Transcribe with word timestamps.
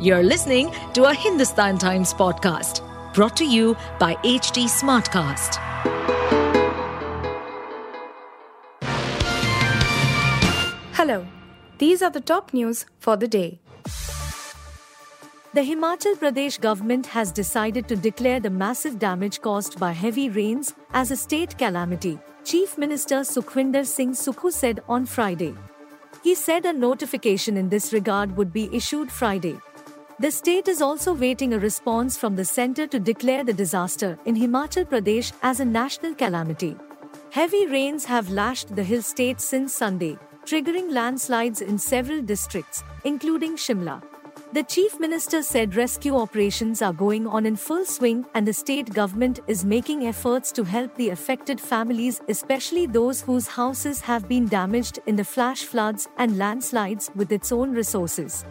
You're 0.00 0.24
listening 0.24 0.72
to 0.94 1.04
a 1.04 1.14
Hindustan 1.14 1.78
Times 1.78 2.12
podcast 2.12 2.82
brought 3.14 3.36
to 3.36 3.44
you 3.44 3.76
by 4.00 4.16
HT 4.16 4.64
Smartcast. 4.64 5.54
Hello, 10.94 11.24
these 11.78 12.02
are 12.02 12.10
the 12.10 12.20
top 12.20 12.52
news 12.52 12.86
for 12.98 13.16
the 13.16 13.28
day. 13.28 13.60
The 15.54 15.60
Himachal 15.60 16.16
Pradesh 16.16 16.60
government 16.60 17.06
has 17.06 17.30
decided 17.30 17.86
to 17.86 17.94
declare 17.94 18.40
the 18.40 18.50
massive 18.50 18.98
damage 18.98 19.40
caused 19.42 19.78
by 19.78 19.92
heavy 19.92 20.28
rains 20.28 20.74
as 20.92 21.12
a 21.12 21.16
state 21.16 21.56
calamity, 21.56 22.18
Chief 22.42 22.76
Minister 22.76 23.20
Sukhwinder 23.20 23.86
Singh 23.86 24.10
Sukhu 24.10 24.50
said 24.50 24.82
on 24.88 25.06
Friday. 25.06 25.54
He 26.24 26.34
said 26.34 26.66
a 26.66 26.72
notification 26.72 27.56
in 27.56 27.68
this 27.68 27.92
regard 27.92 28.36
would 28.36 28.52
be 28.52 28.68
issued 28.74 29.12
Friday. 29.12 29.60
The 30.20 30.30
state 30.30 30.68
is 30.68 30.80
also 30.80 31.12
waiting 31.12 31.52
a 31.52 31.58
response 31.58 32.16
from 32.16 32.36
the 32.36 32.44
centre 32.44 32.86
to 32.86 33.00
declare 33.00 33.42
the 33.42 33.52
disaster 33.52 34.16
in 34.24 34.36
Himachal 34.36 34.84
Pradesh 34.84 35.32
as 35.42 35.58
a 35.58 35.64
national 35.64 36.14
calamity. 36.14 36.76
Heavy 37.30 37.66
rains 37.66 38.04
have 38.04 38.30
lashed 38.30 38.76
the 38.76 38.84
hill 38.84 39.02
state 39.02 39.40
since 39.40 39.74
Sunday, 39.74 40.16
triggering 40.44 40.92
landslides 40.92 41.62
in 41.62 41.78
several 41.78 42.22
districts, 42.22 42.84
including 43.02 43.56
Shimla. 43.56 44.04
The 44.52 44.62
chief 44.62 45.00
minister 45.00 45.42
said 45.42 45.74
rescue 45.74 46.14
operations 46.16 46.80
are 46.80 46.92
going 46.92 47.26
on 47.26 47.44
in 47.44 47.56
full 47.56 47.84
swing 47.84 48.24
and 48.34 48.46
the 48.46 48.52
state 48.52 48.94
government 48.94 49.40
is 49.48 49.64
making 49.64 50.06
efforts 50.06 50.52
to 50.52 50.62
help 50.62 50.94
the 50.94 51.08
affected 51.08 51.60
families, 51.60 52.20
especially 52.28 52.86
those 52.86 53.20
whose 53.20 53.48
houses 53.48 54.00
have 54.02 54.28
been 54.28 54.46
damaged 54.46 55.00
in 55.06 55.16
the 55.16 55.24
flash 55.24 55.64
floods 55.64 56.06
and 56.18 56.38
landslides, 56.38 57.10
with 57.16 57.32
its 57.32 57.50
own 57.50 57.72
resources. 57.72 58.44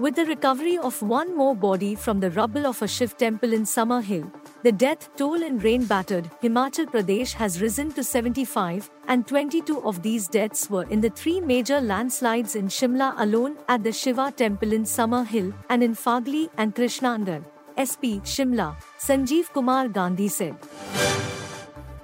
With 0.00 0.16
the 0.16 0.24
recovery 0.24 0.76
of 0.76 1.00
one 1.02 1.36
more 1.36 1.54
body 1.54 1.94
from 1.94 2.18
the 2.18 2.30
rubble 2.32 2.66
of 2.66 2.82
a 2.82 2.88
Shiv 2.88 3.16
temple 3.16 3.52
in 3.52 3.64
Summer 3.64 4.00
Hill, 4.00 4.28
the 4.64 4.72
death 4.72 5.08
toll 5.14 5.40
in 5.40 5.58
rain 5.58 5.84
battered 5.84 6.28
Himachal 6.42 6.86
Pradesh 6.86 7.32
has 7.34 7.62
risen 7.62 7.92
to 7.92 8.02
75, 8.02 8.90
and 9.06 9.24
22 9.24 9.82
of 9.84 10.02
these 10.02 10.26
deaths 10.26 10.68
were 10.68 10.82
in 10.90 11.00
the 11.00 11.10
three 11.10 11.40
major 11.40 11.80
landslides 11.80 12.56
in 12.56 12.66
Shimla 12.66 13.14
alone 13.18 13.56
at 13.68 13.84
the 13.84 13.92
Shiva 13.92 14.32
temple 14.36 14.72
in 14.72 14.84
Summer 14.84 15.22
Hill 15.22 15.52
and 15.70 15.80
in 15.80 15.94
Fagli 15.94 16.48
and 16.56 16.74
Krishnanagar. 16.74 17.44
SP 17.78 18.18
Shimla, 18.34 18.74
Sanjeev 18.98 19.52
Kumar 19.52 19.86
Gandhi 19.86 20.26
said. 20.26 20.56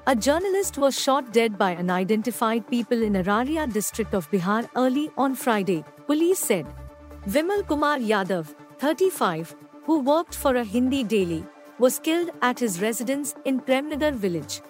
A 0.06 0.14
journalist 0.14 0.78
was 0.78 0.98
shot 0.98 1.32
dead 1.32 1.58
by 1.58 1.74
unidentified 1.74 2.68
people 2.68 3.02
in 3.02 3.14
Araria 3.14 3.70
district 3.72 4.14
of 4.14 4.30
Bihar 4.30 4.68
early 4.76 5.10
on 5.18 5.34
Friday, 5.34 5.84
police 6.06 6.38
said. 6.38 6.66
Vimal 7.28 7.66
Kumar 7.66 7.98
Yadav, 7.98 8.46
35, 8.78 9.54
who 9.84 10.00
worked 10.00 10.34
for 10.34 10.56
a 10.56 10.64
Hindi 10.64 11.04
daily, 11.04 11.44
was 11.78 11.98
killed 11.98 12.30
at 12.40 12.58
his 12.58 12.80
residence 12.80 13.34
in 13.44 13.60
Premnagar 13.60 14.14
village. 14.14 14.62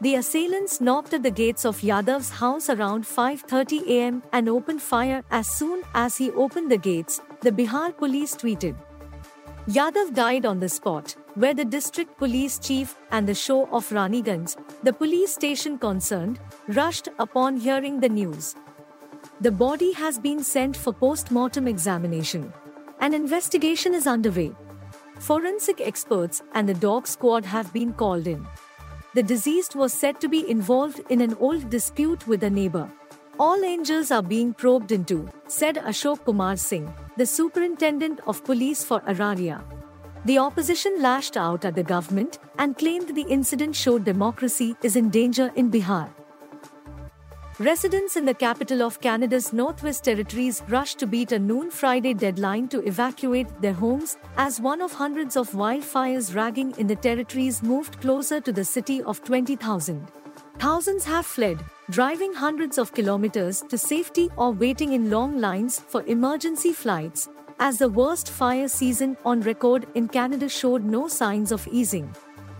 The 0.00 0.16
assailants 0.16 0.80
knocked 0.80 1.14
at 1.14 1.22
the 1.22 1.30
gates 1.30 1.64
of 1.64 1.80
Yadav's 1.80 2.30
house 2.30 2.68
around 2.68 3.04
5:30 3.04 3.86
a.m. 3.86 4.22
and 4.32 4.48
opened 4.48 4.82
fire 4.82 5.22
as 5.30 5.46
soon 5.46 5.84
as 5.94 6.16
he 6.16 6.32
opened 6.32 6.72
the 6.72 6.76
gates, 6.76 7.20
the 7.40 7.52
Bihar 7.52 7.96
police 7.96 8.34
tweeted. 8.34 8.74
Yadav 9.68 10.12
died 10.12 10.44
on 10.44 10.58
the 10.58 10.68
spot, 10.68 11.14
where 11.36 11.54
the 11.54 11.64
district 11.64 12.18
police 12.18 12.58
chief 12.58 12.96
and 13.12 13.28
the 13.28 13.34
SHO 13.44 13.68
of 13.70 13.88
Raniganj, 13.90 14.56
the 14.82 14.92
police 14.92 15.32
station 15.32 15.78
concerned, 15.78 16.40
rushed 16.66 17.08
upon 17.20 17.58
hearing 17.58 18.00
the 18.00 18.08
news. 18.08 18.56
The 19.42 19.50
body 19.50 19.90
has 19.94 20.20
been 20.20 20.44
sent 20.44 20.76
for 20.76 20.92
post 20.92 21.32
mortem 21.32 21.66
examination. 21.66 22.52
An 23.00 23.12
investigation 23.12 23.92
is 23.92 24.06
underway. 24.06 24.52
Forensic 25.18 25.80
experts 25.80 26.44
and 26.54 26.68
the 26.68 26.74
dog 26.74 27.08
squad 27.08 27.44
have 27.44 27.72
been 27.72 27.92
called 27.92 28.28
in. 28.28 28.46
The 29.14 29.22
deceased 29.24 29.74
was 29.74 29.92
said 29.92 30.20
to 30.20 30.28
be 30.28 30.48
involved 30.48 31.00
in 31.08 31.20
an 31.20 31.34
old 31.40 31.70
dispute 31.70 32.24
with 32.28 32.44
a 32.44 32.50
neighbor. 32.50 32.88
All 33.40 33.64
angels 33.64 34.12
are 34.12 34.22
being 34.22 34.54
probed 34.54 34.92
into, 34.92 35.28
said 35.48 35.74
Ashok 35.74 36.24
Kumar 36.24 36.56
Singh, 36.56 36.94
the 37.16 37.26
superintendent 37.26 38.20
of 38.28 38.44
police 38.44 38.84
for 38.84 39.00
Araria. 39.00 39.60
The 40.24 40.38
opposition 40.38 41.02
lashed 41.02 41.36
out 41.36 41.64
at 41.64 41.74
the 41.74 41.82
government 41.82 42.38
and 42.60 42.78
claimed 42.78 43.16
the 43.16 43.22
incident 43.22 43.74
showed 43.74 44.04
democracy 44.04 44.76
is 44.84 44.94
in 44.94 45.10
danger 45.10 45.50
in 45.56 45.68
Bihar. 45.68 46.10
Residents 47.58 48.16
in 48.16 48.24
the 48.24 48.32
capital 48.32 48.80
of 48.80 48.98
Canada's 49.02 49.52
Northwest 49.52 50.04
Territories 50.04 50.62
rushed 50.68 50.98
to 51.00 51.06
beat 51.06 51.32
a 51.32 51.38
noon 51.38 51.70
Friday 51.70 52.14
deadline 52.14 52.66
to 52.68 52.80
evacuate 52.88 53.46
their 53.60 53.74
homes 53.74 54.16
as 54.38 54.58
one 54.58 54.80
of 54.80 54.90
hundreds 54.90 55.36
of 55.36 55.50
wildfires 55.50 56.34
raging 56.34 56.72
in 56.78 56.86
the 56.86 56.96
territories 56.96 57.62
moved 57.62 58.00
closer 58.00 58.40
to 58.40 58.52
the 58.52 58.64
city 58.64 59.02
of 59.02 59.22
20,000. 59.24 60.08
Thousands 60.58 61.04
have 61.04 61.26
fled, 61.26 61.62
driving 61.90 62.32
hundreds 62.32 62.78
of 62.78 62.94
kilometers 62.94 63.60
to 63.68 63.76
safety 63.76 64.30
or 64.36 64.52
waiting 64.52 64.94
in 64.94 65.10
long 65.10 65.38
lines 65.38 65.78
for 65.78 66.02
emergency 66.06 66.72
flights, 66.72 67.28
as 67.58 67.76
the 67.76 67.88
worst 67.90 68.30
fire 68.30 68.66
season 68.66 69.14
on 69.26 69.42
record 69.42 69.86
in 69.94 70.08
Canada 70.08 70.48
showed 70.48 70.84
no 70.84 71.06
signs 71.06 71.52
of 71.52 71.68
easing. 71.68 72.10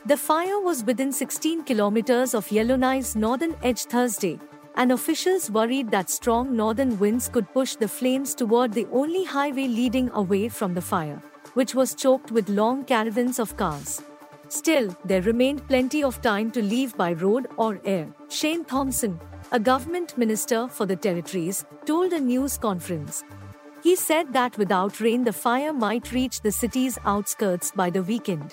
The 0.04 0.18
fire 0.18 0.60
was 0.60 0.84
within 0.84 1.12
16 1.12 1.62
kilometers 1.62 2.34
of 2.34 2.52
Yellowknife's 2.52 3.16
northern 3.16 3.56
edge 3.62 3.84
Thursday, 3.84 4.38
and 4.76 4.92
officials 4.92 5.50
worried 5.50 5.90
that 5.90 6.10
strong 6.10 6.56
northern 6.56 6.98
winds 6.98 7.28
could 7.28 7.52
push 7.52 7.76
the 7.76 7.88
flames 7.88 8.34
toward 8.34 8.72
the 8.72 8.86
only 8.92 9.24
highway 9.24 9.66
leading 9.66 10.10
away 10.12 10.48
from 10.48 10.74
the 10.74 10.80
fire, 10.80 11.22
which 11.54 11.74
was 11.74 11.94
choked 11.94 12.30
with 12.30 12.48
long 12.48 12.84
caravans 12.84 13.38
of 13.38 13.56
cars. 13.56 14.02
Still, 14.48 14.94
there 15.04 15.22
remained 15.22 15.66
plenty 15.66 16.02
of 16.04 16.20
time 16.20 16.50
to 16.50 16.62
leave 16.62 16.96
by 16.96 17.12
road 17.14 17.48
or 17.56 17.80
air. 17.84 18.08
Shane 18.28 18.64
Thompson, 18.64 19.18
a 19.50 19.58
government 19.58 20.16
minister 20.18 20.68
for 20.68 20.86
the 20.86 20.96
territories, 20.96 21.64
told 21.86 22.12
a 22.12 22.20
news 22.20 22.58
conference. 22.58 23.24
He 23.82 23.96
said 23.96 24.32
that 24.32 24.56
without 24.58 25.00
rain, 25.00 25.24
the 25.24 25.32
fire 25.32 25.72
might 25.72 26.12
reach 26.12 26.42
the 26.42 26.52
city's 26.52 26.98
outskirts 27.04 27.72
by 27.72 27.90
the 27.90 28.02
weekend. 28.02 28.52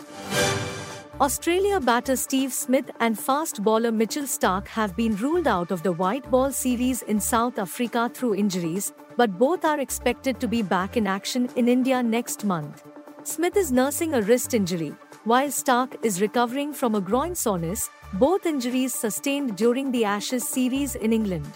Australia 1.22 1.82
batter 1.82 2.16
Steve 2.16 2.54
Smith 2.54 2.90
and 3.02 3.20
fast 3.20 3.62
bowler 3.62 3.92
Mitchell 3.92 4.24
Starc 4.24 4.70
have 4.70 4.96
been 4.96 5.18
ruled 5.18 5.50
out 5.50 5.70
of 5.70 5.84
the 5.84 5.92
white 5.92 6.32
ball 6.32 6.50
series 6.50 7.02
in 7.02 7.20
South 7.20 7.60
Africa 7.60 8.10
through 8.14 8.36
injuries, 8.36 8.94
but 9.18 9.38
both 9.38 9.66
are 9.66 9.82
expected 9.82 10.40
to 10.40 10.48
be 10.48 10.62
back 10.62 10.96
in 10.96 11.06
action 11.06 11.50
in 11.58 11.68
India 11.68 12.02
next 12.02 12.46
month. 12.46 12.84
Smith 13.24 13.58
is 13.58 13.70
nursing 13.70 14.14
a 14.14 14.22
wrist 14.22 14.54
injury, 14.54 14.96
while 15.26 15.50
Starc 15.50 15.98
is 16.06 16.22
recovering 16.22 16.72
from 16.72 16.96
a 16.96 17.02
groin 17.02 17.36
soreness, 17.36 17.90
both 18.14 18.46
injuries 18.46 18.94
sustained 18.94 19.58
during 19.58 19.92
the 19.92 20.06
Ashes 20.06 20.48
series 20.48 20.96
in 20.96 21.12
England. 21.12 21.52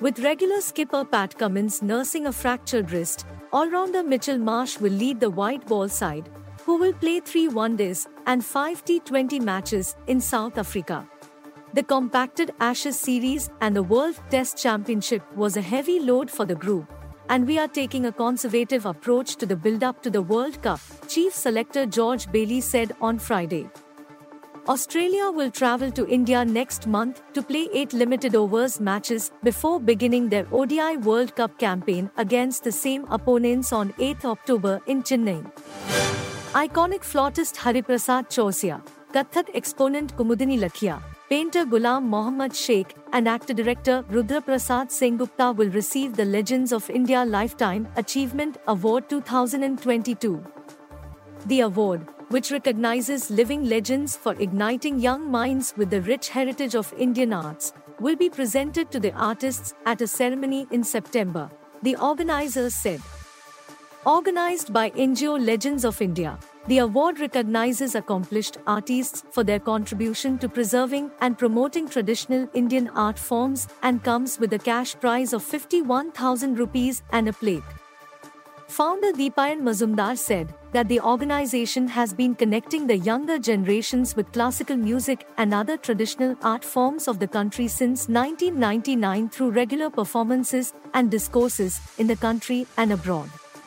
With 0.00 0.18
regular 0.18 0.60
skipper 0.60 1.04
Pat 1.04 1.38
Cummins 1.38 1.80
nursing 1.80 2.26
a 2.26 2.32
fractured 2.32 2.90
wrist, 2.90 3.24
all-rounder 3.52 4.02
Mitchell 4.02 4.38
Marsh 4.38 4.80
will 4.80 4.92
lead 4.92 5.20
the 5.20 5.30
white 5.30 5.64
ball 5.64 5.88
side, 5.88 6.28
who 6.66 6.76
will 6.76 6.92
play 6.92 7.20
three 7.20 7.46
one-days 7.46 8.08
and 8.26 8.44
five 8.44 8.84
T20 8.84 9.40
matches 9.40 9.94
in 10.08 10.20
South 10.20 10.58
Africa. 10.58 11.08
The 11.74 11.84
compacted 11.84 12.50
Ashes 12.58 12.98
series 12.98 13.50
and 13.60 13.76
the 13.76 13.84
World 13.84 14.18
Test 14.30 14.58
Championship 14.58 15.22
was 15.36 15.56
a 15.56 15.60
heavy 15.60 16.00
load 16.00 16.28
for 16.28 16.44
the 16.44 16.56
group, 16.56 16.92
and 17.28 17.46
we 17.46 17.56
are 17.56 17.68
taking 17.68 18.06
a 18.06 18.12
conservative 18.12 18.84
approach 18.84 19.36
to 19.36 19.46
the 19.46 19.54
build-up 19.54 20.02
to 20.02 20.10
the 20.10 20.22
World 20.22 20.60
Cup, 20.60 20.80
Chief 21.06 21.32
Selector 21.32 21.86
George 21.86 22.30
Bailey 22.32 22.60
said 22.60 22.92
on 23.00 23.20
Friday. 23.20 23.68
Australia 24.68 25.30
will 25.30 25.52
travel 25.52 25.92
to 25.92 26.08
India 26.08 26.44
next 26.44 26.88
month 26.88 27.22
to 27.34 27.42
play 27.42 27.68
eight 27.72 27.92
limited 27.92 28.34
overs 28.34 28.80
matches 28.80 29.30
before 29.44 29.78
beginning 29.78 30.28
their 30.28 30.48
ODI 30.50 30.96
World 30.96 31.36
Cup 31.36 31.56
campaign 31.60 32.10
against 32.16 32.64
the 32.64 32.72
same 32.72 33.04
opponents 33.08 33.72
on 33.72 33.94
8 34.00 34.24
October 34.24 34.80
in 34.88 35.04
Chennai. 35.04 35.95
Iconic 36.56 37.04
flautist 37.04 37.56
Hariprasad 37.56 38.30
Chaurasia, 38.30 38.80
Kathak 39.12 39.50
exponent 39.52 40.16
Kumudini 40.16 40.58
Lakhia, 40.58 41.02
painter 41.28 41.66
Ghulam 41.66 42.04
Mohammad 42.04 42.56
Sheikh, 42.56 42.94
and 43.12 43.28
actor-director 43.28 44.06
Rudra 44.08 44.40
Prasad 44.40 44.88
Sengupta 44.88 45.54
will 45.54 45.68
receive 45.68 46.16
the 46.16 46.24
Legends 46.24 46.72
of 46.72 46.88
India 46.88 47.26
Lifetime 47.26 47.86
Achievement 47.96 48.56
Award 48.68 49.10
2022. 49.10 50.42
The 51.44 51.60
award, 51.60 52.08
which 52.30 52.50
recognizes 52.50 53.30
living 53.30 53.68
legends 53.68 54.16
for 54.16 54.34
igniting 54.40 54.98
young 54.98 55.30
minds 55.30 55.74
with 55.76 55.90
the 55.90 56.00
rich 56.00 56.30
heritage 56.30 56.74
of 56.74 56.90
Indian 56.96 57.34
arts, 57.34 57.74
will 58.00 58.16
be 58.16 58.30
presented 58.30 58.90
to 58.92 58.98
the 58.98 59.12
artists 59.12 59.74
at 59.84 60.00
a 60.00 60.06
ceremony 60.06 60.66
in 60.70 60.82
September, 60.84 61.50
the 61.82 61.96
organizers 61.96 62.74
said. 62.74 63.02
Organized 64.06 64.72
by 64.72 64.90
NGO 64.90 65.44
Legends 65.44 65.84
of 65.84 66.00
India, 66.00 66.38
the 66.68 66.78
award 66.78 67.18
recognizes 67.18 67.96
accomplished 67.96 68.58
artists 68.64 69.24
for 69.32 69.42
their 69.42 69.58
contribution 69.58 70.38
to 70.38 70.48
preserving 70.48 71.10
and 71.20 71.36
promoting 71.36 71.88
traditional 71.88 72.48
Indian 72.54 72.86
art 72.94 73.18
forms 73.18 73.66
and 73.82 74.04
comes 74.04 74.38
with 74.38 74.52
a 74.52 74.60
cash 74.60 74.94
prize 74.94 75.32
of 75.32 75.42
51,000 75.42 76.56
rupees 76.56 77.02
and 77.10 77.26
a 77.28 77.32
plate. 77.32 77.64
Founder 78.68 79.10
Deepayan 79.12 79.62
Mazumdar 79.62 80.16
said 80.16 80.54
that 80.70 80.86
the 80.86 81.00
organization 81.00 81.88
has 81.88 82.14
been 82.14 82.36
connecting 82.36 82.86
the 82.86 82.98
younger 82.98 83.40
generations 83.40 84.14
with 84.14 84.30
classical 84.30 84.76
music 84.76 85.26
and 85.36 85.52
other 85.52 85.76
traditional 85.76 86.36
art 86.42 86.64
forms 86.64 87.08
of 87.08 87.18
the 87.18 87.26
country 87.26 87.66
since 87.66 88.08
1999 88.08 89.30
through 89.30 89.50
regular 89.50 89.90
performances 89.90 90.72
and 90.94 91.10
discourses 91.10 91.80
in 91.98 92.06
the 92.06 92.14
country 92.14 92.68
and 92.76 92.92
abroad. 92.92 93.28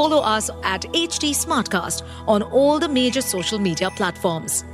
follow 0.00 0.22
us 0.22 0.48
at 0.62 0.82
HT 0.94 1.34
Smartcast 1.44 2.02
on 2.26 2.42
all 2.42 2.78
the 2.78 2.88
major 2.88 3.20
social 3.20 3.58
media 3.58 3.90
platforms. 3.90 4.64